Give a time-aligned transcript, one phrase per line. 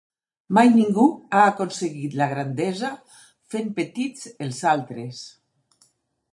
[0.57, 1.03] Mai ningú
[1.33, 2.91] ha aconseguit la grandesa
[3.55, 5.25] fent petits els altres.